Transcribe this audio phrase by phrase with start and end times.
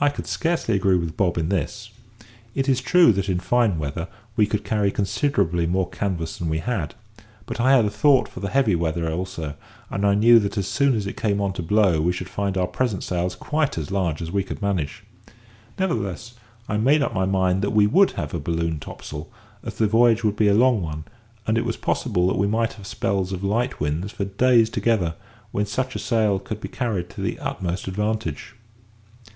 [0.00, 1.90] I could scarcely agree with Bob in this.
[2.54, 4.06] It is true that in fine weather
[4.36, 6.94] we could carry considerably more canvas than we had;
[7.46, 9.54] but I had a thought for the heavy weather also,
[9.90, 12.56] and I knew that as soon as it came on to blow we should find
[12.56, 15.02] our present sails quite as large as we could manage.
[15.80, 16.34] Nevertheless,
[16.68, 19.28] I made up my mind that we would have a balloon topsail,
[19.64, 21.06] as the voyage would be a long one,
[21.44, 25.16] and it was possible that we might have spells of light winds for days together,
[25.50, 28.54] when such a sail could be carried to the utmost advantage.